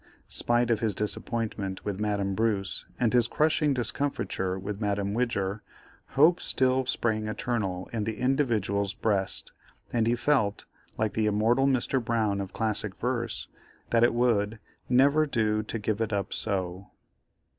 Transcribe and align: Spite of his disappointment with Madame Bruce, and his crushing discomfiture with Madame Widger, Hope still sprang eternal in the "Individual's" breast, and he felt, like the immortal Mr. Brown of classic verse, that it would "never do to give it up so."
Spite 0.27 0.71
of 0.71 0.79
his 0.79 0.95
disappointment 0.95 1.85
with 1.85 1.99
Madame 1.99 2.33
Bruce, 2.33 2.87
and 2.99 3.13
his 3.13 3.27
crushing 3.27 3.71
discomfiture 3.71 4.57
with 4.57 4.81
Madame 4.81 5.13
Widger, 5.13 5.61
Hope 6.17 6.41
still 6.41 6.87
sprang 6.87 7.27
eternal 7.27 7.87
in 7.93 8.05
the 8.05 8.17
"Individual's" 8.17 8.95
breast, 8.95 9.51
and 9.93 10.07
he 10.07 10.15
felt, 10.15 10.65
like 10.97 11.13
the 11.13 11.27
immortal 11.27 11.67
Mr. 11.67 12.03
Brown 12.03 12.41
of 12.41 12.51
classic 12.51 12.95
verse, 12.95 13.47
that 13.91 14.03
it 14.03 14.15
would 14.15 14.57
"never 14.89 15.27
do 15.27 15.61
to 15.61 15.77
give 15.77 16.01
it 16.01 16.11
up 16.11 16.33
so." 16.33 16.87